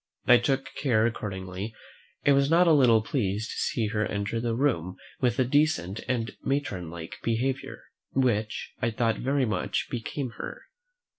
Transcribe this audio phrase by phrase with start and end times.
[0.25, 1.75] I took care accordingly,
[2.23, 5.99] and was not a little pleased to see her enter the room with a decent
[6.07, 10.63] and matron like behaviour, which I thought very much became her.